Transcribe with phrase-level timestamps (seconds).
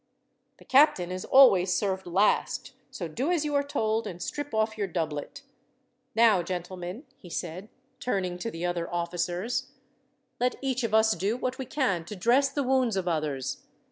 [0.57, 4.75] "The captain is always served last, so do as you are told, and strip off
[4.75, 5.43] your doublet.
[6.15, 9.67] "Now, gentlemen," he said, turning to the other officers,
[10.39, 13.61] "let each of us do what we can to dress the wounds of others.